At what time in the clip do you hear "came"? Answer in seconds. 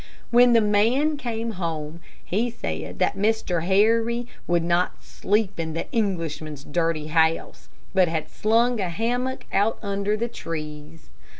1.15-1.51